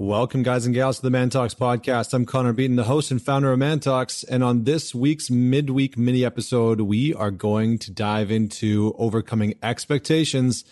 Welcome, 0.00 0.44
guys 0.44 0.64
and 0.64 0.72
gals, 0.72 0.98
to 0.98 1.02
the 1.02 1.10
Man 1.10 1.28
Talks 1.28 1.54
podcast. 1.54 2.14
I'm 2.14 2.24
Connor 2.24 2.52
Beaton, 2.52 2.76
the 2.76 2.84
host 2.84 3.10
and 3.10 3.20
founder 3.20 3.50
of 3.50 3.58
Man 3.58 3.80
Talks. 3.80 4.22
And 4.22 4.44
on 4.44 4.62
this 4.62 4.94
week's 4.94 5.28
midweek 5.28 5.98
mini 5.98 6.24
episode, 6.24 6.82
we 6.82 7.14
are 7.14 7.32
going 7.32 7.78
to 7.78 7.90
dive 7.90 8.30
into 8.30 8.94
overcoming 8.96 9.56
expectations 9.60 10.64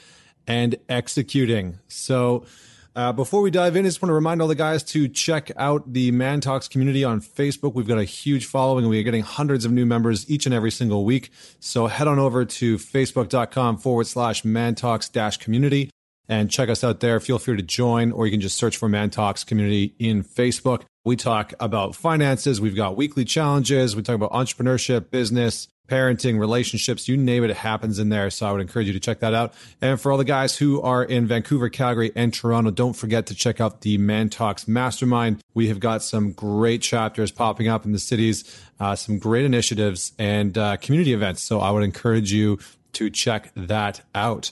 and 0.47 0.77
executing. 0.89 1.81
So, 1.89 2.47
uh, 2.95 3.13
before 3.13 3.43
we 3.43 3.51
dive 3.51 3.75
in, 3.75 3.85
I 3.85 3.89
just 3.89 4.01
want 4.01 4.11
to 4.11 4.15
remind 4.15 4.41
all 4.43 4.47
the 4.47 4.55
guys 4.55 4.85
to 4.85 5.09
check 5.09 5.51
out 5.57 5.93
the 5.93 6.13
Man 6.13 6.41
Talks 6.41 6.69
community 6.69 7.03
on 7.03 7.21
Facebook. 7.21 7.75
We've 7.75 7.89
got 7.89 7.99
a 7.99 8.05
huge 8.05 8.47
following 8.47 8.85
and 8.85 8.91
we 8.91 9.01
are 9.01 9.03
getting 9.03 9.25
hundreds 9.25 9.65
of 9.65 9.73
new 9.73 9.87
members 9.87 10.31
each 10.31 10.47
and 10.47 10.55
every 10.55 10.71
single 10.71 11.05
week. 11.05 11.33
So 11.59 11.89
head 11.89 12.07
on 12.07 12.21
over 12.21 12.45
to 12.45 12.77
facebook.com 12.79 13.79
forward 13.79 14.07
slash 14.07 14.45
Man 14.45 14.77
Talks 14.77 15.09
dash 15.09 15.39
community 15.39 15.91
and 16.29 16.51
check 16.51 16.69
us 16.69 16.83
out 16.83 17.01
there. 17.01 17.21
Feel 17.21 17.39
free 17.39 17.57
to 17.57 17.63
join, 17.63 18.13
or 18.13 18.27
you 18.27 18.33
can 18.33 18.41
just 18.41 18.57
search 18.57 18.77
for 18.77 18.89
Man 18.89 19.11
Talks 19.11 19.45
community 19.45 19.95
in 19.99 20.23
Facebook. 20.23 20.83
We 21.05 21.17
talk 21.17 21.53
about 21.61 21.95
finances. 21.95 22.61
We've 22.61 22.77
got 22.77 22.97
weekly 22.97 23.25
challenges. 23.25 23.95
We 23.95 24.03
talk 24.03 24.17
about 24.17 24.33
entrepreneurship, 24.33 25.11
business, 25.11 25.69
parenting, 25.89 26.39
relationships, 26.39 27.09
you 27.09 27.17
name 27.17 27.45
it, 27.45 27.51
it 27.51 27.57
happens 27.57 27.99
in 27.99 28.09
there. 28.09 28.31
So 28.31 28.47
I 28.47 28.53
would 28.53 28.61
encourage 28.61 28.87
you 28.87 28.93
to 28.93 29.01
check 29.01 29.21
that 29.21 29.35
out. 29.35 29.55
And 29.81 30.01
for 30.01 30.11
all 30.11 30.19
the 30.19 30.25
guys 30.25 30.57
who 30.57 30.81
are 30.83 31.05
in 31.05 31.27
Vancouver, 31.27 31.69
Calgary, 31.69 32.13
and 32.15 32.33
Toronto, 32.33 32.71
don't 32.71 32.95
forget 32.95 33.27
to 33.27 33.35
check 33.35 33.61
out 33.61 33.83
the 33.83 33.99
Man 33.99 34.29
Talks 34.29 34.67
Mastermind. 34.67 35.43
We 35.55 35.69
have 35.69 35.81
got 35.81 36.03
some 36.03 36.33
great 36.33 36.83
chapters 36.83 37.31
popping 37.31 37.69
up 37.69 37.85
in 37.85 37.93
the 37.93 37.99
cities, 37.99 38.61
uh, 38.81 38.97
some 38.97 39.19
great 39.19 39.45
initiatives 39.45 40.13
and 40.19 40.57
uh, 40.57 40.77
community 40.79 41.13
events. 41.13 41.43
So 41.43 41.61
I 41.61 41.71
would 41.71 41.85
encourage 41.85 42.33
you 42.33 42.59
to 42.95 43.11
check 43.11 43.53
that 43.55 44.01
out. 44.15 44.51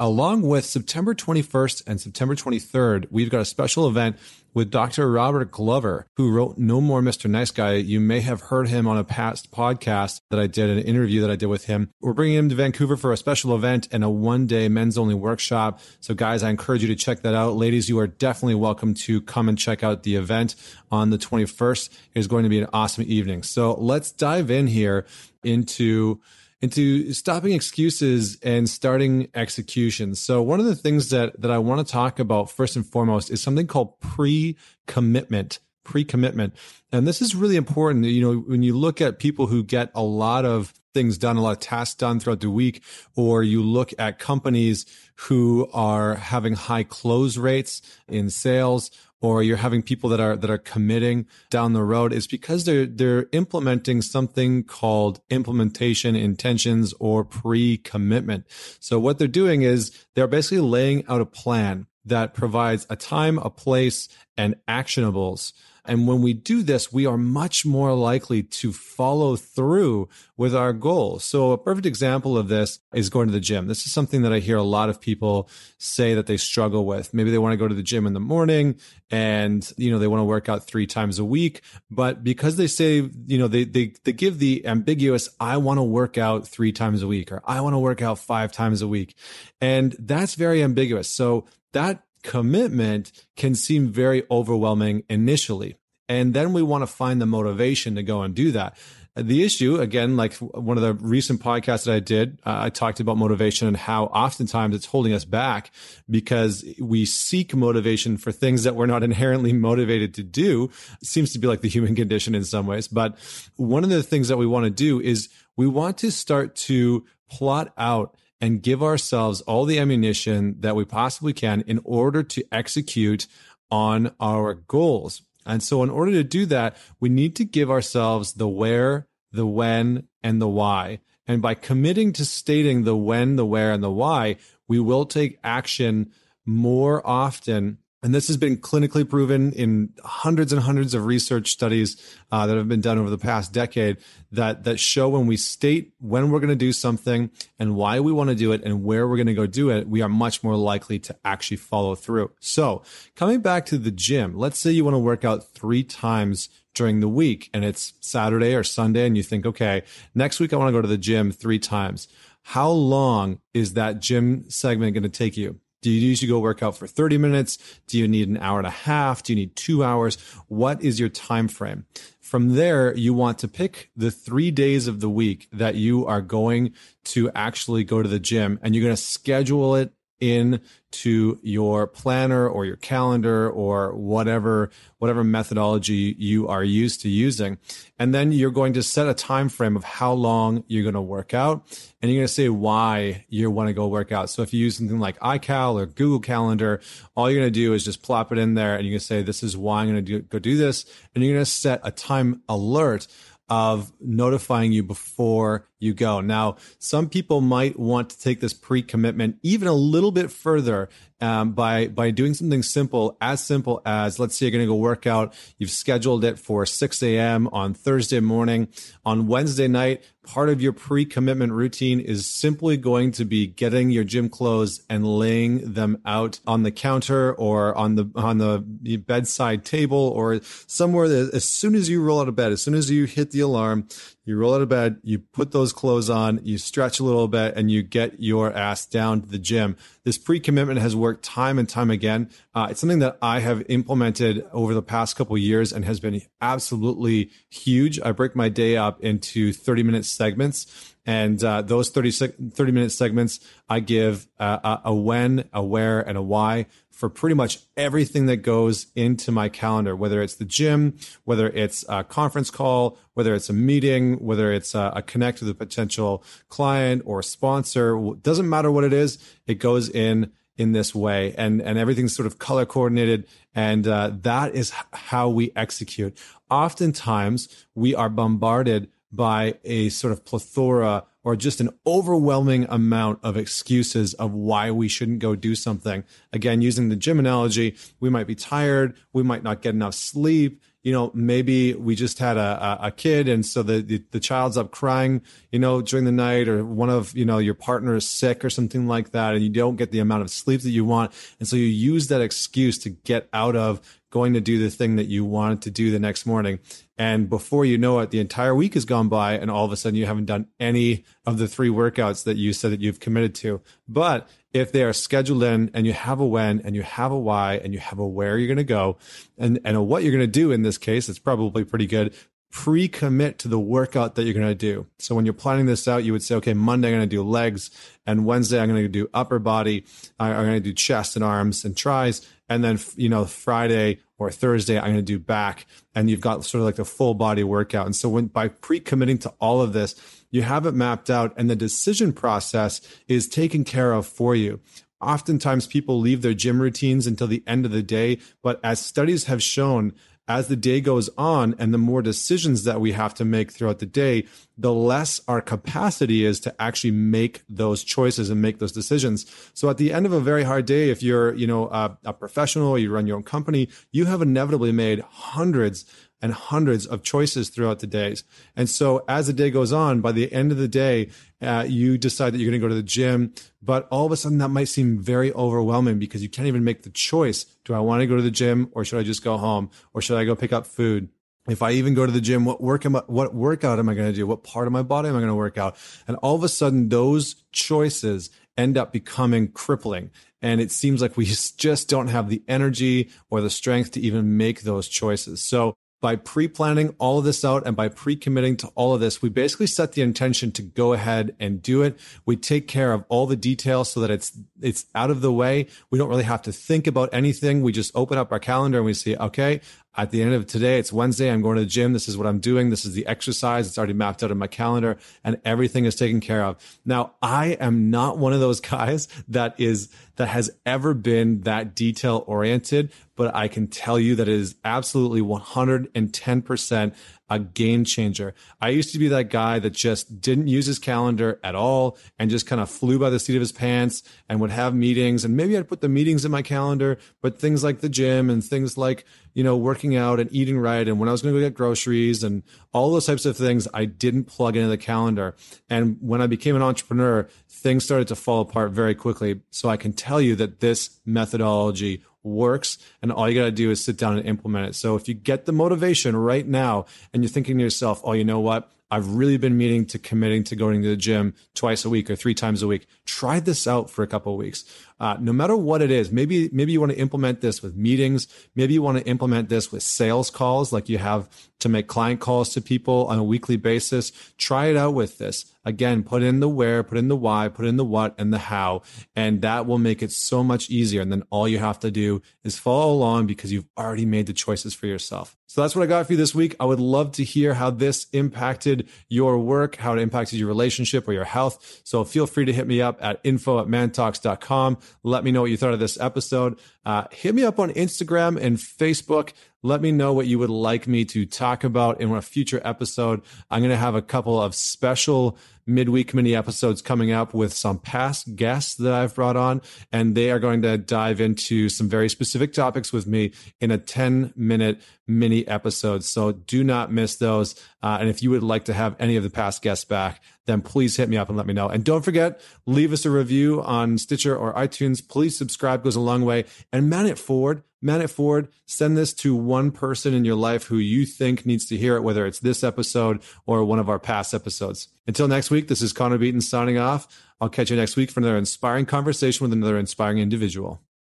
Along 0.00 0.42
with 0.42 0.64
September 0.64 1.14
21st 1.14 1.84
and 1.86 2.00
September 2.00 2.34
23rd, 2.34 3.06
we've 3.12 3.30
got 3.30 3.40
a 3.40 3.44
special 3.44 3.86
event 3.86 4.16
with 4.52 4.68
Dr. 4.68 5.08
Robert 5.08 5.52
Glover, 5.52 6.04
who 6.16 6.32
wrote 6.32 6.58
No 6.58 6.80
More 6.80 7.00
Mr. 7.00 7.30
Nice 7.30 7.52
Guy. 7.52 7.74
You 7.74 8.00
may 8.00 8.20
have 8.20 8.40
heard 8.40 8.66
him 8.66 8.88
on 8.88 8.98
a 8.98 9.04
past 9.04 9.52
podcast 9.52 10.20
that 10.30 10.40
I 10.40 10.48
did, 10.48 10.68
an 10.68 10.80
interview 10.80 11.20
that 11.20 11.30
I 11.30 11.36
did 11.36 11.46
with 11.46 11.66
him. 11.66 11.90
We're 12.00 12.12
bringing 12.12 12.36
him 12.36 12.48
to 12.48 12.56
Vancouver 12.56 12.96
for 12.96 13.12
a 13.12 13.16
special 13.16 13.54
event 13.54 13.86
and 13.92 14.02
a 14.02 14.10
one 14.10 14.48
day 14.48 14.68
men's 14.68 14.98
only 14.98 15.14
workshop. 15.14 15.78
So, 16.00 16.12
guys, 16.12 16.42
I 16.42 16.50
encourage 16.50 16.82
you 16.82 16.88
to 16.88 16.96
check 16.96 17.22
that 17.22 17.36
out. 17.36 17.54
Ladies, 17.54 17.88
you 17.88 18.00
are 18.00 18.08
definitely 18.08 18.56
welcome 18.56 18.94
to 18.94 19.20
come 19.20 19.48
and 19.48 19.56
check 19.56 19.84
out 19.84 20.02
the 20.02 20.16
event 20.16 20.56
on 20.90 21.10
the 21.10 21.18
21st. 21.18 21.88
It 22.14 22.18
is 22.18 22.26
going 22.26 22.42
to 22.42 22.48
be 22.48 22.58
an 22.58 22.68
awesome 22.72 23.04
evening. 23.06 23.44
So, 23.44 23.74
let's 23.74 24.10
dive 24.10 24.50
in 24.50 24.66
here 24.66 25.06
into 25.44 26.20
into 26.64 27.12
stopping 27.12 27.52
excuses 27.52 28.38
and 28.42 28.68
starting 28.68 29.28
execution. 29.34 30.14
So 30.14 30.42
one 30.42 30.60
of 30.60 30.66
the 30.66 30.74
things 30.74 31.10
that 31.10 31.40
that 31.40 31.50
I 31.50 31.58
want 31.58 31.86
to 31.86 31.92
talk 31.92 32.18
about 32.18 32.50
first 32.50 32.74
and 32.74 32.84
foremost 32.86 33.30
is 33.30 33.42
something 33.42 33.66
called 33.66 34.00
pre-commitment. 34.00 35.60
Pre-commitment. 35.84 36.54
And 36.90 37.06
this 37.06 37.20
is 37.20 37.34
really 37.34 37.56
important. 37.56 38.06
You 38.06 38.22
know, 38.22 38.34
when 38.40 38.62
you 38.62 38.76
look 38.76 39.00
at 39.00 39.18
people 39.18 39.46
who 39.46 39.62
get 39.62 39.90
a 39.94 40.02
lot 40.02 40.46
of 40.46 40.72
things 40.94 41.18
done, 41.18 41.36
a 41.36 41.42
lot 41.42 41.52
of 41.52 41.60
tasks 41.60 41.96
done 41.96 42.20
throughout 42.20 42.40
the 42.40 42.50
week, 42.50 42.82
or 43.14 43.42
you 43.42 43.62
look 43.62 43.92
at 43.98 44.18
companies 44.18 44.86
who 45.16 45.68
are 45.72 46.14
having 46.14 46.54
high 46.54 46.84
close 46.84 47.36
rates 47.36 47.82
in 48.08 48.30
sales, 48.30 48.90
or 49.20 49.42
you're 49.42 49.56
having 49.56 49.82
people 49.82 50.10
that 50.10 50.20
are 50.20 50.36
that 50.36 50.50
are 50.50 50.58
committing 50.58 51.26
down 51.48 51.72
the 51.72 51.82
road 51.82 52.12
is 52.12 52.26
because 52.26 52.64
they're 52.64 52.86
they're 52.86 53.26
implementing 53.32 54.02
something 54.02 54.62
called 54.62 55.20
implementation 55.30 56.14
intentions 56.14 56.94
or 57.00 57.24
pre-commitment. 57.24 58.44
So 58.80 58.98
what 58.98 59.18
they're 59.18 59.28
doing 59.28 59.62
is 59.62 59.92
they're 60.14 60.26
basically 60.26 60.60
laying 60.60 61.06
out 61.08 61.22
a 61.22 61.26
plan 61.26 61.86
that 62.04 62.34
provides 62.34 62.86
a 62.90 62.96
time, 62.96 63.38
a 63.38 63.48
place, 63.48 64.08
and 64.36 64.56
actionables 64.68 65.52
and 65.86 66.08
when 66.08 66.22
we 66.22 66.32
do 66.32 66.62
this, 66.62 66.92
we 66.92 67.04
are 67.04 67.18
much 67.18 67.66
more 67.66 67.92
likely 67.92 68.42
to 68.42 68.72
follow 68.72 69.36
through 69.36 70.08
with 70.36 70.54
our 70.54 70.72
goals. 70.72 71.24
So 71.24 71.52
a 71.52 71.58
perfect 71.58 71.84
example 71.86 72.38
of 72.38 72.48
this 72.48 72.80
is 72.94 73.10
going 73.10 73.26
to 73.26 73.32
the 73.32 73.40
gym. 73.40 73.66
This 73.66 73.86
is 73.86 73.92
something 73.92 74.22
that 74.22 74.32
I 74.32 74.38
hear 74.38 74.56
a 74.56 74.62
lot 74.62 74.88
of 74.88 75.00
people 75.00 75.48
say 75.78 76.14
that 76.14 76.26
they 76.26 76.38
struggle 76.38 76.86
with. 76.86 77.12
Maybe 77.12 77.30
they 77.30 77.38
want 77.38 77.52
to 77.52 77.58
go 77.58 77.68
to 77.68 77.74
the 77.74 77.82
gym 77.82 78.06
in 78.06 78.14
the 78.14 78.20
morning 78.20 78.76
and, 79.10 79.70
you 79.76 79.90
know, 79.90 79.98
they 79.98 80.06
want 80.06 80.20
to 80.20 80.24
work 80.24 80.48
out 80.48 80.66
three 80.66 80.86
times 80.86 81.18
a 81.18 81.24
week, 81.24 81.60
but 81.90 82.24
because 82.24 82.56
they 82.56 82.66
say, 82.66 83.08
you 83.26 83.38
know, 83.38 83.48
they, 83.48 83.64
they, 83.64 83.92
they 84.04 84.12
give 84.12 84.38
the 84.38 84.66
ambiguous, 84.66 85.28
I 85.38 85.58
want 85.58 85.78
to 85.78 85.84
work 85.84 86.16
out 86.16 86.48
three 86.48 86.72
times 86.72 87.02
a 87.02 87.06
week 87.06 87.30
or 87.30 87.42
I 87.44 87.60
want 87.60 87.74
to 87.74 87.78
work 87.78 88.00
out 88.00 88.18
five 88.18 88.52
times 88.52 88.80
a 88.80 88.88
week. 88.88 89.16
And 89.60 89.94
that's 89.98 90.34
very 90.34 90.62
ambiguous. 90.62 91.10
So 91.10 91.44
that 91.72 92.02
commitment 92.24 93.12
can 93.36 93.54
seem 93.54 93.88
very 93.88 94.24
overwhelming 94.30 95.04
initially. 95.08 95.76
And 96.08 96.34
then 96.34 96.52
we 96.52 96.62
want 96.62 96.82
to 96.82 96.86
find 96.86 97.20
the 97.20 97.26
motivation 97.26 97.94
to 97.94 98.02
go 98.02 98.22
and 98.22 98.34
do 98.34 98.50
that. 98.52 98.76
The 99.16 99.44
issue, 99.44 99.76
again, 99.76 100.16
like 100.16 100.34
one 100.34 100.76
of 100.76 100.82
the 100.82 100.94
recent 100.94 101.40
podcasts 101.40 101.84
that 101.84 101.94
I 101.94 102.00
did, 102.00 102.40
uh, 102.44 102.56
I 102.62 102.70
talked 102.70 102.98
about 102.98 103.16
motivation 103.16 103.68
and 103.68 103.76
how 103.76 104.06
oftentimes 104.06 104.74
it's 104.74 104.86
holding 104.86 105.12
us 105.12 105.24
back 105.24 105.70
because 106.10 106.64
we 106.80 107.04
seek 107.04 107.54
motivation 107.54 108.16
for 108.16 108.32
things 108.32 108.64
that 108.64 108.74
we're 108.74 108.86
not 108.86 109.02
inherently 109.04 109.52
motivated 109.52 110.14
to 110.14 110.24
do. 110.24 110.70
It 111.00 111.06
seems 111.06 111.32
to 111.34 111.38
be 111.38 111.46
like 111.46 111.60
the 111.60 111.68
human 111.68 111.94
condition 112.02 112.34
in 112.34 112.44
some 112.44 112.66
ways. 112.66 112.88
But 112.88 113.16
one 113.54 113.84
of 113.84 113.90
the 113.90 114.02
things 114.02 114.28
that 114.28 114.36
we 114.36 114.46
want 114.46 114.64
to 114.64 114.70
do 114.70 115.00
is 115.00 115.28
we 115.56 115.68
want 115.68 115.98
to 115.98 116.10
start 116.10 116.56
to 116.56 117.04
plot 117.30 117.72
out 117.78 118.16
and 118.44 118.62
give 118.62 118.82
ourselves 118.82 119.40
all 119.40 119.64
the 119.64 119.78
ammunition 119.78 120.56
that 120.60 120.76
we 120.76 120.84
possibly 120.84 121.32
can 121.32 121.62
in 121.66 121.80
order 121.82 122.22
to 122.22 122.44
execute 122.52 123.26
on 123.70 124.14
our 124.20 124.52
goals. 124.52 125.22
And 125.46 125.62
so, 125.62 125.82
in 125.82 125.88
order 125.88 126.12
to 126.12 126.22
do 126.22 126.44
that, 126.46 126.76
we 127.00 127.08
need 127.08 127.34
to 127.36 127.46
give 127.46 127.70
ourselves 127.70 128.34
the 128.34 128.46
where, 128.46 129.08
the 129.32 129.46
when, 129.46 130.08
and 130.22 130.42
the 130.42 130.48
why. 130.48 131.00
And 131.26 131.40
by 131.40 131.54
committing 131.54 132.12
to 132.12 132.26
stating 132.26 132.84
the 132.84 132.94
when, 132.94 133.36
the 133.36 133.46
where, 133.46 133.72
and 133.72 133.82
the 133.82 133.90
why, 133.90 134.36
we 134.68 134.78
will 134.78 135.06
take 135.06 135.38
action 135.42 136.12
more 136.44 137.00
often 137.06 137.78
and 138.04 138.14
this 138.14 138.26
has 138.26 138.36
been 138.36 138.58
clinically 138.58 139.08
proven 139.08 139.50
in 139.52 139.94
hundreds 140.04 140.52
and 140.52 140.60
hundreds 140.60 140.92
of 140.92 141.06
research 141.06 141.50
studies 141.50 141.96
uh, 142.30 142.46
that 142.46 142.54
have 142.54 142.68
been 142.68 142.82
done 142.82 142.98
over 142.98 143.08
the 143.08 143.16
past 143.16 143.50
decade 143.50 143.96
that 144.30 144.64
that 144.64 144.78
show 144.78 145.08
when 145.08 145.26
we 145.26 145.38
state 145.38 145.94
when 146.00 146.30
we're 146.30 146.38
going 146.38 146.50
to 146.50 146.54
do 146.54 146.70
something 146.70 147.30
and 147.58 147.74
why 147.74 147.98
we 148.00 148.12
want 148.12 148.28
to 148.28 148.36
do 148.36 148.52
it 148.52 148.62
and 148.62 148.84
where 148.84 149.08
we're 149.08 149.16
going 149.16 149.26
to 149.26 149.34
go 149.34 149.46
do 149.46 149.70
it, 149.70 149.88
we 149.88 150.02
are 150.02 150.08
much 150.08 150.44
more 150.44 150.54
likely 150.54 150.98
to 150.98 151.16
actually 151.24 151.56
follow 151.56 151.94
through. 151.94 152.30
So, 152.40 152.82
coming 153.16 153.40
back 153.40 153.64
to 153.66 153.78
the 153.78 153.90
gym, 153.90 154.36
let's 154.36 154.58
say 154.58 154.70
you 154.70 154.84
want 154.84 154.94
to 154.94 154.98
work 154.98 155.24
out 155.24 155.54
three 155.54 155.82
times 155.82 156.50
during 156.74 157.00
the 157.00 157.08
week 157.08 157.48
and 157.54 157.64
it's 157.64 157.94
Saturday 158.00 158.54
or 158.54 158.64
Sunday, 158.64 159.06
and 159.06 159.16
you 159.16 159.22
think, 159.22 159.46
okay, 159.46 159.82
next 160.14 160.40
week 160.40 160.52
I 160.52 160.56
want 160.56 160.68
to 160.68 160.72
go 160.72 160.82
to 160.82 160.88
the 160.88 160.98
gym 160.98 161.32
three 161.32 161.58
times. 161.58 162.06
How 162.42 162.68
long 162.68 163.38
is 163.54 163.72
that 163.72 164.00
gym 164.00 164.44
segment 164.50 164.92
going 164.92 165.04
to 165.04 165.08
take 165.08 165.38
you? 165.38 165.58
Do 165.84 165.90
you 165.90 166.00
usually 166.00 166.30
go 166.30 166.38
work 166.38 166.62
out 166.62 166.78
for 166.78 166.86
30 166.86 167.18
minutes? 167.18 167.58
Do 167.88 167.98
you 167.98 168.08
need 168.08 168.26
an 168.26 168.38
hour 168.38 168.56
and 168.56 168.66
a 168.66 168.70
half? 168.70 169.22
Do 169.22 169.34
you 169.34 169.36
need 169.36 169.54
two 169.54 169.84
hours? 169.84 170.16
What 170.48 170.82
is 170.82 170.98
your 170.98 171.10
time 171.10 171.46
frame? 171.46 171.84
From 172.22 172.54
there, 172.54 172.96
you 172.96 173.12
want 173.12 173.38
to 173.40 173.48
pick 173.48 173.90
the 173.94 174.10
three 174.10 174.50
days 174.50 174.86
of 174.88 175.00
the 175.00 175.10
week 175.10 175.46
that 175.52 175.74
you 175.74 176.06
are 176.06 176.22
going 176.22 176.72
to 177.04 177.30
actually 177.34 177.84
go 177.84 178.02
to 178.02 178.08
the 178.08 178.18
gym 178.18 178.58
and 178.62 178.74
you're 178.74 178.82
going 178.82 178.96
to 178.96 179.02
schedule 179.02 179.76
it 179.76 179.92
in 180.32 180.60
to 180.90 181.38
your 181.42 181.88
planner 181.88 182.48
or 182.48 182.64
your 182.64 182.76
calendar 182.76 183.50
or 183.50 183.94
whatever 183.94 184.70
whatever 184.98 185.24
methodology 185.24 186.14
you 186.18 186.46
are 186.46 186.62
used 186.62 187.00
to 187.02 187.08
using. 187.08 187.58
And 187.98 188.14
then 188.14 188.30
you're 188.32 188.50
going 188.50 188.72
to 188.74 188.82
set 188.82 189.08
a 189.08 189.14
time 189.14 189.48
frame 189.48 189.76
of 189.76 189.84
how 189.84 190.12
long 190.12 190.64
you're 190.68 190.84
going 190.84 190.94
to 190.94 191.00
work 191.00 191.34
out 191.34 191.66
and 192.00 192.10
you're 192.10 192.20
going 192.20 192.28
to 192.28 192.32
say 192.32 192.48
why 192.48 193.26
you 193.28 193.50
want 193.50 193.68
to 193.68 193.74
go 193.74 193.88
work 193.88 194.12
out. 194.12 194.30
So 194.30 194.42
if 194.42 194.54
you 194.54 194.60
use 194.60 194.76
something 194.76 195.00
like 195.00 195.18
ical 195.18 195.74
or 195.74 195.86
google 195.86 196.20
calendar 196.20 196.80
all 197.16 197.30
you're 197.30 197.40
going 197.40 197.52
to 197.52 197.60
do 197.60 197.72
is 197.74 197.84
just 197.84 198.02
plop 198.02 198.32
it 198.32 198.38
in 198.38 198.54
there 198.54 198.74
and 198.74 198.84
going 198.84 198.92
to 198.98 199.00
say 199.00 199.22
this 199.22 199.42
is 199.42 199.56
why 199.56 199.80
i'm 199.80 199.88
going 199.88 200.04
to 200.04 200.20
do, 200.20 200.20
go 200.20 200.38
do 200.38 200.56
this 200.56 200.86
and 201.14 201.24
you're 201.24 201.34
going 201.34 201.44
to 201.44 201.50
set 201.50 201.80
a 201.82 201.90
time 201.90 202.42
alert 202.48 203.06
of 203.48 203.92
notifying 204.00 204.72
you 204.72 204.82
before 204.82 205.68
you 205.78 205.92
go. 205.92 206.20
Now, 206.20 206.56
some 206.78 207.08
people 207.08 207.40
might 207.40 207.78
want 207.78 208.10
to 208.10 208.18
take 208.18 208.40
this 208.40 208.54
pre-commitment 208.54 209.38
even 209.42 209.68
a 209.68 209.74
little 209.74 210.12
bit 210.12 210.30
further 210.30 210.88
um, 211.24 211.52
by 211.52 211.88
by 211.88 212.10
doing 212.10 212.34
something 212.34 212.62
simple, 212.62 213.16
as 213.18 213.42
simple 213.42 213.80
as 213.86 214.18
let's 214.18 214.36
say 214.36 214.44
you're 214.46 214.50
going 214.50 214.62
to 214.62 214.70
go 214.70 214.76
work 214.76 215.06
out. 215.06 215.32
You've 215.56 215.70
scheduled 215.70 216.22
it 216.22 216.38
for 216.38 216.66
6 216.66 217.02
a.m. 217.02 217.48
on 217.48 217.72
Thursday 217.72 218.20
morning. 218.20 218.68
On 219.06 219.26
Wednesday 219.26 219.66
night, 219.66 220.02
part 220.26 220.50
of 220.50 220.60
your 220.60 220.74
pre-commitment 220.74 221.52
routine 221.52 221.98
is 221.98 222.26
simply 222.26 222.76
going 222.76 223.12
to 223.12 223.24
be 223.24 223.46
getting 223.46 223.90
your 223.90 224.04
gym 224.04 224.28
clothes 224.28 224.82
and 224.90 225.06
laying 225.06 225.72
them 225.72 225.98
out 226.04 226.40
on 226.46 226.62
the 226.62 226.70
counter 226.70 227.32
or 227.32 227.74
on 227.74 227.94
the 227.94 228.10
on 228.16 228.36
the 228.36 228.98
bedside 228.98 229.64
table 229.64 230.12
or 230.14 230.40
somewhere 230.66 231.08
that 231.08 231.32
as 231.32 231.48
soon 231.48 231.74
as 231.74 231.88
you 231.88 232.02
roll 232.02 232.20
out 232.20 232.28
of 232.28 232.36
bed, 232.36 232.52
as 232.52 232.62
soon 232.62 232.74
as 232.74 232.90
you 232.90 233.06
hit 233.06 233.30
the 233.30 233.40
alarm, 233.40 233.88
you 234.24 234.38
roll 234.38 234.54
out 234.54 234.62
of 234.62 234.68
bed, 234.68 234.98
you 235.02 235.18
put 235.18 235.52
those 235.52 235.72
clothes 235.72 236.08
on, 236.08 236.40
you 236.42 236.56
stretch 236.56 236.98
a 236.98 237.04
little 237.04 237.28
bit, 237.28 237.56
and 237.56 237.70
you 237.70 237.82
get 237.82 238.20
your 238.20 238.52
ass 238.52 238.86
down 238.86 239.20
to 239.20 239.28
the 239.28 239.38
gym. 239.38 239.76
This 240.04 240.16
pre 240.16 240.40
commitment 240.40 240.80
has 240.80 240.96
worked 240.96 241.24
time 241.24 241.58
and 241.58 241.68
time 241.68 241.90
again. 241.90 242.30
Uh, 242.54 242.68
it's 242.70 242.80
something 242.80 243.00
that 243.00 243.18
I 243.20 243.40
have 243.40 243.62
implemented 243.68 244.46
over 244.52 244.72
the 244.72 244.82
past 244.82 245.16
couple 245.16 245.36
years 245.36 245.72
and 245.72 245.84
has 245.84 246.00
been 246.00 246.22
absolutely 246.40 247.30
huge. 247.50 248.00
I 248.00 248.12
break 248.12 248.34
my 248.34 248.48
day 248.48 248.76
up 248.76 249.02
into 249.02 249.52
30 249.52 249.82
minute 249.82 250.04
segments. 250.06 250.94
And 251.06 251.42
uh, 251.44 251.60
those 251.60 251.90
30, 251.90 252.10
30 252.10 252.72
minute 252.72 252.90
segments, 252.90 253.40
I 253.68 253.80
give 253.80 254.26
uh, 254.38 254.78
a 254.84 254.94
when, 254.94 255.48
a 255.52 255.62
where, 255.62 256.00
and 256.00 256.16
a 256.16 256.22
why 256.22 256.66
for 256.94 257.08
pretty 257.08 257.34
much 257.34 257.58
everything 257.76 258.26
that 258.26 258.38
goes 258.38 258.86
into 258.94 259.32
my 259.32 259.48
calendar, 259.48 259.96
whether 259.96 260.22
it's 260.22 260.36
the 260.36 260.44
gym, 260.44 260.96
whether 261.24 261.48
it's 261.48 261.84
a 261.88 262.04
conference 262.04 262.50
call, 262.50 262.98
whether 263.14 263.34
it's 263.34 263.50
a 263.50 263.52
meeting, 263.52 264.14
whether 264.14 264.52
it's 264.52 264.74
a, 264.74 264.92
a 264.94 265.02
connect 265.02 265.40
with 265.40 265.48
a 265.48 265.54
potential 265.54 266.22
client 266.48 267.02
or 267.04 267.22
sponsor. 267.22 267.98
Doesn't 268.22 268.48
matter 268.48 268.70
what 268.70 268.84
it 268.84 268.92
is, 268.92 269.18
it 269.46 269.54
goes 269.54 269.88
in 269.88 270.32
in 270.56 270.70
this 270.72 270.94
way 270.94 271.34
and 271.36 271.60
and 271.60 271.78
everything's 271.78 272.14
sort 272.14 272.26
of 272.26 272.38
color 272.38 272.64
coordinated 272.64 273.26
and 273.54 273.88
uh, 273.88 274.10
that 274.22 274.54
is 274.54 274.72
how 274.92 275.28
we 275.28 275.50
execute 275.56 276.16
oftentimes 276.48 277.66
we 277.74 277.92
are 277.92 278.08
bombarded 278.08 278.88
by 279.14 279.54
a 279.64 279.88
sort 279.88 280.12
of 280.12 280.24
plethora 280.24 281.04
or 281.22 281.36
just 281.36 281.60
an 281.60 281.70
overwhelming 281.86 282.66
amount 282.68 283.18
of 283.22 283.36
excuses 283.36 284.14
of 284.14 284.32
why 284.32 284.70
we 284.70 284.88
shouldn't 284.88 285.20
go 285.20 285.34
do 285.34 285.54
something. 285.54 286.04
Again, 286.32 286.60
using 286.60 286.90
the 286.90 286.96
gym 286.96 287.18
analogy, 287.18 287.76
we 287.98 288.10
might 288.10 288.26
be 288.26 288.34
tired, 288.34 288.94
we 289.12 289.22
might 289.22 289.42
not 289.42 289.62
get 289.62 289.74
enough 289.74 289.94
sleep. 289.94 290.60
You 290.84 290.92
know, 290.92 291.10
maybe 291.14 291.74
we 291.74 291.96
just 291.96 292.20
had 292.20 292.36
a, 292.36 292.78
a, 292.80 292.90
kid 292.92 293.28
and 293.28 293.44
so 293.44 293.64
the, 293.64 293.80
the, 293.82 294.04
the 294.12 294.20
child's 294.20 294.56
up 294.56 294.70
crying, 294.70 295.22
you 295.50 295.58
know, 295.58 295.82
during 295.82 296.04
the 296.04 296.12
night 296.12 296.46
or 296.46 296.64
one 296.64 296.90
of, 296.90 297.16
you 297.16 297.24
know, 297.24 297.38
your 297.38 297.54
partner 297.54 297.96
is 297.96 298.06
sick 298.06 298.44
or 298.44 298.50
something 298.50 298.86
like 298.86 299.10
that 299.10 299.34
and 299.34 299.42
you 299.42 299.50
don't 299.50 299.76
get 299.76 299.90
the 299.90 299.98
amount 299.98 300.22
of 300.22 300.30
sleep 300.30 300.60
that 300.60 300.70
you 300.70 300.84
want. 300.84 301.12
And 301.40 301.48
so 301.48 301.56
you 301.56 301.64
use 301.64 302.08
that 302.08 302.20
excuse 302.20 302.78
to 302.78 302.90
get 302.90 303.28
out 303.32 303.56
of 303.56 303.80
going 304.14 304.32
to 304.34 304.40
do 304.40 304.60
the 304.60 304.70
thing 304.70 304.94
that 304.94 305.06
you 305.06 305.24
wanted 305.24 305.60
to 305.60 305.70
do 305.72 305.90
the 305.90 305.98
next 305.98 306.24
morning. 306.24 306.60
And 306.96 307.28
before 307.28 307.64
you 307.64 307.76
know 307.76 307.98
it, 307.98 308.10
the 308.10 308.20
entire 308.20 308.54
week 308.54 308.74
has 308.74 308.84
gone 308.84 309.08
by, 309.08 309.32
and 309.32 309.50
all 309.50 309.64
of 309.64 309.72
a 309.72 309.76
sudden 309.76 309.98
you 309.98 310.06
haven't 310.06 310.26
done 310.26 310.46
any 310.60 311.04
of 311.26 311.38
the 311.38 311.48
three 311.48 311.68
workouts 311.68 312.22
that 312.22 312.36
you 312.36 312.52
said 312.52 312.70
that 312.70 312.80
you've 312.80 313.00
committed 313.00 313.34
to. 313.36 313.60
But 313.88 314.28
if 314.54 314.70
they 314.70 314.84
are 314.84 314.92
scheduled 314.92 315.42
in 315.42 315.70
and 315.74 315.84
you 315.84 315.92
have 315.92 316.20
a 316.20 316.26
when 316.26 316.60
and 316.60 316.76
you 316.76 316.82
have 316.82 317.10
a 317.10 317.18
why 317.18 317.56
and 317.56 317.74
you 317.74 317.80
have 317.80 317.98
a 317.98 318.06
where 318.06 318.38
you're 318.38 318.46
going 318.46 318.56
to 318.56 318.64
go 318.64 318.96
and, 319.36 319.58
and 319.64 319.76
a 319.76 319.82
what 319.82 320.02
you're 320.02 320.12
going 320.12 320.20
to 320.20 320.26
do 320.28 320.52
in 320.52 320.62
this 320.62 320.78
case, 320.78 321.08
it's 321.08 321.18
probably 321.18 321.64
pretty 321.64 321.86
good. 321.86 322.14
Pre 322.52 322.86
commit 322.86 323.40
to 323.40 323.48
the 323.48 323.58
workout 323.58 324.14
that 324.14 324.22
you're 324.22 324.32
going 324.32 324.46
to 324.46 324.54
do. 324.54 324.86
So 325.00 325.16
when 325.16 325.26
you're 325.26 325.34
planning 325.34 325.66
this 325.66 325.88
out, 325.88 326.04
you 326.04 326.12
would 326.12 326.22
say, 326.22 326.36
okay, 326.36 326.54
Monday 326.54 326.88
I'm 326.88 326.94
going 326.94 327.08
to 327.08 327.16
do 327.16 327.24
legs 327.24 327.72
and 328.06 328.24
Wednesday 328.24 328.60
I'm 328.60 328.68
going 328.68 328.80
to 328.80 328.88
do 328.88 329.10
upper 329.12 329.40
body. 329.40 329.84
I'm 330.20 330.32
going 330.34 330.52
to 330.52 330.60
do 330.60 330.72
chest 330.72 331.16
and 331.16 331.24
arms 331.24 331.64
and 331.64 331.76
tries. 331.76 332.24
And 332.48 332.62
then, 332.62 332.78
you 332.96 333.08
know, 333.08 333.24
Friday 333.24 334.00
or 334.18 334.30
Thursday, 334.30 334.78
I'm 334.78 334.84
going 334.84 334.96
to 334.96 335.02
do 335.02 335.18
back. 335.18 335.66
And 335.94 336.10
you've 336.10 336.20
got 336.20 336.44
sort 336.44 336.60
of 336.60 336.66
like 336.66 336.76
the 336.76 336.84
full 336.84 337.14
body 337.14 337.44
workout. 337.44 337.86
And 337.86 337.96
so 337.96 338.08
when 338.08 338.26
by 338.26 338.48
pre 338.48 338.80
committing 338.80 339.18
to 339.18 339.32
all 339.40 339.62
of 339.62 339.72
this, 339.72 339.94
you 340.30 340.42
have 340.42 340.66
it 340.66 340.74
mapped 340.74 341.10
out 341.10 341.32
and 341.36 341.48
the 341.48 341.56
decision 341.56 342.12
process 342.12 342.80
is 343.08 343.28
taken 343.28 343.64
care 343.64 343.92
of 343.92 344.06
for 344.06 344.34
you. 344.34 344.60
Oftentimes 345.00 345.66
people 345.66 346.00
leave 346.00 346.22
their 346.22 346.34
gym 346.34 346.60
routines 346.60 347.06
until 347.06 347.26
the 347.26 347.42
end 347.46 347.66
of 347.66 347.72
the 347.72 347.82
day. 347.82 348.18
But 348.42 348.60
as 348.64 348.80
studies 348.80 349.24
have 349.24 349.42
shown, 349.42 349.92
as 350.26 350.48
the 350.48 350.56
day 350.56 350.80
goes 350.80 351.10
on 351.18 351.54
and 351.58 351.74
the 351.74 351.78
more 351.78 352.00
decisions 352.00 352.64
that 352.64 352.80
we 352.80 352.92
have 352.92 353.14
to 353.14 353.24
make 353.24 353.52
throughout 353.52 353.78
the 353.78 353.86
day, 353.86 354.26
the 354.56 354.72
less 354.72 355.20
our 355.28 355.40
capacity 355.40 356.24
is 356.24 356.40
to 356.40 356.62
actually 356.62 356.92
make 356.92 357.42
those 357.48 357.84
choices 357.84 358.30
and 358.30 358.40
make 358.40 358.58
those 358.58 358.72
decisions. 358.72 359.26
So 359.52 359.68
at 359.68 359.76
the 359.76 359.92
end 359.92 360.06
of 360.06 360.12
a 360.12 360.20
very 360.20 360.44
hard 360.44 360.64
day, 360.64 360.90
if 360.90 361.02
you're, 361.02 361.34
you 361.34 361.46
know, 361.46 361.68
a, 361.68 361.98
a 362.04 362.12
professional, 362.12 362.78
you 362.78 362.90
run 362.90 363.06
your 363.06 363.16
own 363.16 363.22
company, 363.22 363.68
you 363.92 364.06
have 364.06 364.22
inevitably 364.22 364.72
made 364.72 365.00
hundreds 365.00 365.84
and 366.24 366.32
hundreds 366.32 366.86
of 366.86 367.02
choices 367.02 367.50
throughout 367.50 367.80
the 367.80 367.86
days. 367.86 368.24
And 368.56 368.70
so 368.70 369.04
as 369.06 369.26
the 369.26 369.34
day 369.34 369.50
goes 369.50 369.74
on, 369.74 370.00
by 370.00 370.10
the 370.10 370.32
end 370.32 370.52
of 370.52 370.56
the 370.56 370.66
day, 370.66 371.10
uh, 371.42 371.66
you 371.68 371.98
decide 371.98 372.32
that 372.32 372.38
you're 372.38 372.50
going 372.50 372.58
to 372.58 372.64
go 372.64 372.68
to 372.70 372.74
the 372.74 372.82
gym, 372.82 373.34
but 373.60 373.86
all 373.90 374.06
of 374.06 374.12
a 374.12 374.16
sudden 374.16 374.38
that 374.38 374.48
might 374.48 374.68
seem 374.68 374.98
very 374.98 375.34
overwhelming 375.34 375.98
because 375.98 376.22
you 376.22 376.30
can't 376.30 376.48
even 376.48 376.64
make 376.64 376.82
the 376.82 376.88
choice. 376.88 377.44
Do 377.66 377.74
I 377.74 377.80
want 377.80 378.00
to 378.00 378.06
go 378.06 378.16
to 378.16 378.22
the 378.22 378.30
gym 378.30 378.70
or 378.72 378.86
should 378.86 378.98
I 378.98 379.02
just 379.02 379.22
go 379.22 379.36
home 379.36 379.70
or 379.92 380.00
should 380.00 380.16
I 380.16 380.24
go 380.24 380.34
pick 380.34 380.50
up 380.50 380.64
food? 380.64 381.10
If 381.46 381.60
I 381.60 381.72
even 381.72 381.92
go 381.92 382.06
to 382.06 382.12
the 382.12 382.22
gym, 382.22 382.46
what 382.46 382.62
work 382.62 382.86
am 382.86 382.96
I, 382.96 383.02
what 383.06 383.34
workout 383.34 383.78
am 383.78 383.90
I 383.90 383.94
going 383.94 384.10
to 384.10 384.16
do? 384.16 384.26
What 384.26 384.44
part 384.44 384.66
of 384.66 384.72
my 384.72 384.80
body 384.80 385.10
am 385.10 385.16
I 385.16 385.18
going 385.18 385.28
to 385.28 385.34
work 385.34 385.58
out? 385.58 385.76
And 386.08 386.16
all 386.22 386.36
of 386.36 386.42
a 386.42 386.48
sudden 386.48 386.88
those 386.88 387.36
choices 387.52 388.30
end 388.56 388.78
up 388.78 388.94
becoming 388.94 389.48
crippling. 389.48 390.10
And 390.40 390.58
it 390.62 390.70
seems 390.70 391.02
like 391.02 391.18
we 391.18 391.26
just 391.58 391.90
don't 391.90 392.08
have 392.08 392.30
the 392.30 392.42
energy 392.48 393.10
or 393.28 393.42
the 393.42 393.50
strength 393.50 393.90
to 393.90 394.00
even 394.00 394.38
make 394.38 394.62
those 394.62 394.88
choices. 394.88 395.42
So 395.42 395.74
by 396.04 396.16
pre-planning 396.16 396.94
all 396.98 397.18
of 397.18 397.24
this 397.24 397.46
out 397.46 397.66
and 397.66 397.74
by 397.74 397.88
pre-committing 397.88 398.58
to 398.58 398.66
all 398.74 398.92
of 398.92 399.00
this, 399.00 399.22
we 399.22 399.30
basically 399.30 399.66
set 399.66 399.92
the 399.92 400.02
intention 400.02 400.52
to 400.52 400.60
go 400.60 400.92
ahead 400.92 401.34
and 401.40 401.62
do 401.62 401.80
it. 401.80 401.98
We 402.26 402.36
take 402.36 402.68
care 402.68 402.92
of 402.92 403.06
all 403.08 403.24
the 403.24 403.36
details 403.36 403.90
so 403.90 404.00
that 404.00 404.10
it's 404.10 404.38
it's 404.60 404.84
out 404.94 405.10
of 405.10 405.22
the 405.22 405.32
way. 405.32 405.66
We 405.88 405.98
don't 405.98 406.10
really 406.10 406.24
have 406.24 406.42
to 406.42 406.52
think 406.52 406.86
about 406.86 407.08
anything. 407.14 407.62
We 407.62 407.72
just 407.72 407.90
open 407.94 408.18
up 408.18 408.32
our 408.32 408.38
calendar 408.38 408.76
and 408.76 408.84
we 408.84 408.92
see, 408.92 409.16
okay, 409.16 409.62
at 409.96 410.10
the 410.10 410.22
end 410.22 410.34
of 410.34 410.46
today, 410.46 410.78
it's 410.78 410.92
Wednesday. 410.92 411.30
I'm 411.30 411.40
going 411.40 411.56
to 411.56 411.62
the 411.62 411.68
gym. 411.68 411.92
This 411.92 412.08
is 412.08 412.16
what 412.16 412.26
I'm 412.26 412.40
doing. 412.40 412.70
This 412.70 412.84
is 412.84 412.94
the 412.94 413.06
exercise. 413.06 413.68
It's 413.68 413.78
already 413.78 413.92
mapped 413.92 414.22
out 414.22 414.30
in 414.30 414.38
my 414.38 414.48
calendar 414.48 414.98
and 415.22 415.40
everything 415.44 415.84
is 415.84 415.94
taken 415.94 416.20
care 416.20 416.44
of. 416.44 416.56
Now, 416.84 417.14
I 417.22 417.48
am 417.60 417.90
not 417.90 418.18
one 418.18 418.32
of 418.32 418.40
those 418.40 418.60
guys 418.74 419.06
that 419.28 419.54
is, 419.58 419.90
that 420.16 420.26
has 420.26 420.50
ever 420.66 420.94
been 420.94 421.42
that 421.42 421.74
detail 421.76 422.24
oriented, 422.26 422.92
but 423.14 423.34
I 423.34 423.46
can 423.46 423.68
tell 423.68 423.98
you 423.98 424.16
that 424.16 424.28
it 424.28 424.34
is 424.34 424.56
absolutely 424.64 425.20
110% 425.22 426.94
a 427.30 427.38
game 427.38 427.84
changer. 427.84 428.34
I 428.60 428.68
used 428.68 428.92
to 428.92 428.98
be 428.98 429.08
that 429.08 429.30
guy 429.30 429.58
that 429.58 429.70
just 429.70 430.20
didn't 430.20 430.48
use 430.48 430.66
his 430.66 430.78
calendar 430.78 431.40
at 431.42 431.54
all 431.54 431.96
and 432.18 432.30
just 432.30 432.46
kind 432.46 432.60
of 432.60 432.68
flew 432.70 432.98
by 432.98 433.10
the 433.10 433.18
seat 433.18 433.34
of 433.36 433.40
his 433.40 433.52
pants 433.52 434.02
and 434.28 434.40
would 434.40 434.50
have 434.50 434.74
meetings. 434.74 435.24
And 435.24 435.36
maybe 435.36 435.56
I'd 435.56 435.68
put 435.68 435.80
the 435.80 435.88
meetings 435.88 436.24
in 436.24 436.30
my 436.30 436.42
calendar, 436.42 436.98
but 437.22 437.38
things 437.38 437.64
like 437.64 437.80
the 437.80 437.88
gym 437.88 438.28
and 438.28 438.44
things 438.44 438.76
like, 438.76 439.04
you 439.32 439.42
know, 439.42 439.56
working 439.56 439.96
out 439.96 440.20
and 440.20 440.30
eating 440.32 440.58
right. 440.58 440.86
And 440.86 441.00
when 441.00 441.08
I 441.08 441.12
was 441.12 441.22
going 441.22 441.34
to 441.34 441.40
go 441.40 441.46
get 441.46 441.54
groceries 441.54 442.22
and 442.22 442.42
all 442.72 442.92
those 442.92 443.06
types 443.06 443.24
of 443.24 443.36
things, 443.36 443.66
I 443.72 443.86
didn't 443.86 444.24
plug 444.24 444.56
into 444.56 444.68
the 444.68 444.76
calendar. 444.76 445.34
And 445.70 445.96
when 446.00 446.20
I 446.20 446.26
became 446.26 446.56
an 446.56 446.62
entrepreneur, 446.62 447.26
things 447.48 447.84
started 447.84 448.08
to 448.08 448.16
fall 448.16 448.42
apart 448.42 448.72
very 448.72 448.94
quickly. 448.94 449.40
So 449.50 449.68
I 449.70 449.76
can 449.76 449.92
tell 449.92 450.20
you 450.20 450.36
that 450.36 450.60
this 450.60 451.00
methodology 451.06 452.04
works 452.24 452.78
and 453.02 453.12
all 453.12 453.28
you 453.28 453.38
got 453.38 453.44
to 453.44 453.52
do 453.52 453.70
is 453.70 453.84
sit 453.84 453.96
down 453.96 454.16
and 454.16 454.26
implement 454.26 454.68
it. 454.68 454.74
So 454.74 454.96
if 454.96 455.06
you 455.06 455.14
get 455.14 455.44
the 455.44 455.52
motivation 455.52 456.16
right 456.16 456.46
now 456.46 456.86
and 457.12 457.22
you're 457.22 457.30
thinking 457.30 457.58
to 457.58 457.64
yourself, 457.64 458.00
oh, 458.02 458.12
you 458.12 458.24
know 458.24 458.40
what? 458.40 458.70
I've 458.90 459.14
really 459.14 459.38
been 459.38 459.56
meaning 459.56 459.86
to 459.86 459.98
committing 459.98 460.44
to 460.44 460.56
going 460.56 460.82
to 460.82 460.88
the 460.88 460.96
gym 460.96 461.34
twice 461.54 461.84
a 461.84 461.90
week 461.90 462.10
or 462.10 462.16
three 462.16 462.34
times 462.34 462.62
a 462.62 462.66
week. 462.66 462.86
Try 463.06 463.38
this 463.40 463.66
out 463.66 463.90
for 463.90 464.02
a 464.02 464.06
couple 464.06 464.32
of 464.32 464.38
weeks. 464.38 464.64
Uh, 464.98 465.16
no 465.20 465.32
matter 465.32 465.56
what 465.56 465.82
it 465.82 465.90
is, 465.90 466.10
maybe 466.10 466.48
maybe 466.52 466.72
you 466.72 466.80
want 466.80 466.92
to 466.92 466.98
implement 466.98 467.40
this 467.40 467.60
with 467.62 467.76
meetings. 467.76 468.28
Maybe 468.54 468.74
you 468.74 468.82
want 468.82 468.96
to 468.96 469.04
implement 469.04 469.48
this 469.48 469.70
with 469.70 469.82
sales 469.82 470.30
calls, 470.30 470.72
like 470.72 470.88
you 470.88 470.98
have 470.98 471.28
to 471.60 471.68
make 471.68 471.86
client 471.86 472.20
calls 472.20 472.50
to 472.50 472.60
people 472.60 473.06
on 473.08 473.18
a 473.18 473.24
weekly 473.24 473.56
basis. 473.56 474.12
Try 474.38 474.66
it 474.66 474.76
out 474.76 474.94
with 474.94 475.18
this. 475.18 475.52
Again, 475.64 476.02
put 476.02 476.22
in 476.22 476.40
the 476.40 476.48
where, 476.48 476.82
put 476.82 476.98
in 476.98 477.08
the 477.08 477.16
why, 477.16 477.48
put 477.48 477.66
in 477.66 477.76
the 477.76 477.84
what, 477.84 478.14
and 478.18 478.32
the 478.32 478.38
how, 478.38 478.82
and 479.16 479.40
that 479.42 479.66
will 479.66 479.78
make 479.78 480.02
it 480.02 480.12
so 480.12 480.44
much 480.44 480.70
easier. 480.70 481.00
And 481.00 481.10
then 481.10 481.22
all 481.30 481.48
you 481.48 481.58
have 481.58 481.80
to 481.80 481.90
do 481.90 482.22
is 482.44 482.58
follow 482.58 482.92
along 482.92 483.26
because 483.26 483.52
you've 483.52 483.68
already 483.76 484.04
made 484.04 484.26
the 484.26 484.32
choices 484.32 484.74
for 484.74 484.86
yourself. 484.86 485.36
So 485.46 485.60
that's 485.62 485.76
what 485.76 485.84
I 485.84 485.86
got 485.86 486.06
for 486.06 486.14
you 486.14 486.16
this 486.16 486.34
week. 486.34 486.56
I 486.58 486.64
would 486.64 486.80
love 486.80 487.12
to 487.12 487.24
hear 487.24 487.54
how 487.54 487.70
this 487.70 488.08
impacted 488.12 488.88
your 489.08 489.38
work, 489.38 489.76
how 489.76 489.92
it 489.94 490.00
impacted 490.00 490.38
your 490.38 490.48
relationship 490.48 491.06
or 491.06 491.12
your 491.12 491.24
health. 491.24 491.80
So 491.84 492.02
feel 492.04 492.26
free 492.26 492.44
to 492.44 492.52
hit 492.52 492.66
me 492.66 492.82
up 492.94 493.04
at 493.04 493.20
info 493.24 493.60
at 493.60 493.66
mantalks.com. 493.66 494.78
Let 495.02 495.24
me 495.24 495.32
know 495.32 495.42
what 495.42 495.50
you 495.50 495.56
thought 495.56 495.74
of 495.74 495.80
this 495.80 495.98
episode. 496.00 496.58
Uh, 496.84 497.04
hit 497.10 497.34
me 497.34 497.44
up 497.44 497.58
on 497.58 497.70
Instagram 497.70 498.40
and 498.40 498.56
Facebook. 498.56 499.32
Let 499.64 499.80
me 499.80 499.92
know 499.92 500.12
what 500.12 500.26
you 500.26 500.38
would 500.40 500.50
like 500.50 500.86
me 500.86 501.06
to 501.06 501.24
talk 501.24 501.64
about 501.64 502.02
in 502.02 502.10
a 502.10 502.20
future 502.20 502.60
episode. 502.62 503.22
I'm 503.50 503.60
going 503.60 503.70
to 503.70 503.78
have 503.78 503.94
a 503.94 504.02
couple 504.02 504.38
of 504.38 504.54
special 504.54 505.38
midweek 505.66 506.12
mini 506.12 506.36
episodes 506.36 506.82
coming 506.82 507.12
up 507.12 507.32
with 507.32 507.54
some 507.54 507.78
past 507.78 508.36
guests 508.36 508.74
that 508.74 508.92
I've 508.92 509.14
brought 509.14 509.38
on, 509.38 509.62
and 509.90 510.14
they 510.14 510.30
are 510.30 510.38
going 510.38 510.60
to 510.60 510.76
dive 510.76 511.18
into 511.18 511.70
some 511.70 511.88
very 511.88 512.10
specific 512.10 512.52
topics 512.52 512.92
with 512.92 513.06
me 513.06 513.32
in 513.58 513.70
a 513.70 513.78
10 513.78 514.34
minute 514.36 514.82
mini 515.06 515.48
episode. 515.48 516.04
So 516.04 516.32
do 516.32 516.62
not 516.62 516.92
miss 516.92 517.16
those. 517.16 517.54
Uh, 517.82 517.96
and 518.00 518.10
if 518.10 518.22
you 518.22 518.28
would 518.28 518.42
like 518.42 518.66
to 518.66 518.74
have 518.74 518.94
any 518.98 519.16
of 519.16 519.22
the 519.22 519.30
past 519.30 519.62
guests 519.62 519.86
back, 519.86 520.22
then 520.44 520.60
please 520.60 520.98
hit 520.98 521.08
me 521.08 521.16
up 521.16 521.30
and 521.30 521.38
let 521.38 521.46
me 521.46 521.54
know. 521.54 521.70
And 521.70 521.82
don't 521.82 522.04
forget, 522.04 522.42
leave 522.66 522.92
us 522.92 523.06
a 523.06 523.10
review 523.10 523.62
on 523.62 523.96
Stitcher 523.96 524.36
or 524.36 524.52
iTunes. 524.52 525.06
Please 525.08 525.38
subscribe 525.38 525.82
goes 525.82 525.96
a 525.96 526.00
long 526.00 526.22
way 526.22 526.44
and 526.70 526.90
man 526.90 527.06
it 527.06 527.18
forward 527.18 527.62
man 527.84 528.00
it 528.00 528.08
forward. 528.08 528.48
Send 528.66 528.96
this 528.96 529.12
to 529.14 529.36
one 529.36 529.70
person 529.70 530.14
in 530.14 530.24
your 530.24 530.34
life 530.34 530.64
who 530.64 530.78
you 530.78 531.06
think 531.06 531.44
needs 531.44 531.66
to 531.66 531.76
hear 531.76 531.96
it, 531.96 532.02
whether 532.02 532.26
it's 532.26 532.40
this 532.40 532.64
episode 532.64 533.22
or 533.46 533.64
one 533.64 533.78
of 533.78 533.88
our 533.88 533.98
past 533.98 534.34
episodes. 534.34 534.88
Until 535.06 535.28
next 535.28 535.50
week, 535.50 535.68
this 535.68 535.82
is 535.82 535.92
Connor 535.92 536.18
Beaton 536.18 536.40
signing 536.40 536.78
off. 536.78 537.06
I'll 537.40 537.48
catch 537.48 537.70
you 537.70 537.76
next 537.76 537.96
week 537.96 538.10
for 538.10 538.20
another 538.20 538.38
inspiring 538.38 538.86
conversation 538.86 539.44
with 539.44 539.52
another 539.52 539.78
inspiring 539.78 540.18
individual. 540.18 540.80